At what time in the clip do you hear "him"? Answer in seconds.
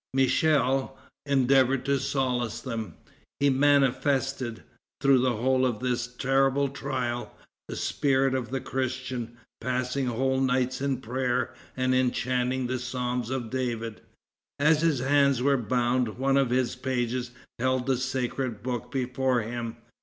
19.43-19.75